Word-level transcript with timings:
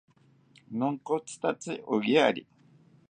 Nonkotzitatzi 0.79 1.73
oyari 1.99 2.41